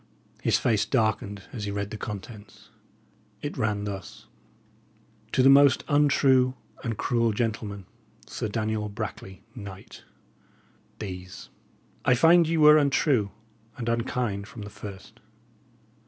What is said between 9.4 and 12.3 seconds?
Knyght, These: I